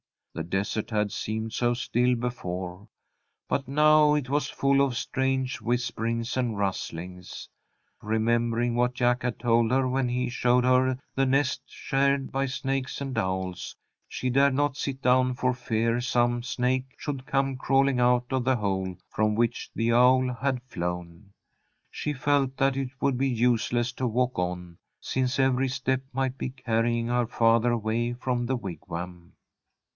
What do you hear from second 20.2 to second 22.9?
had flown. She felt that it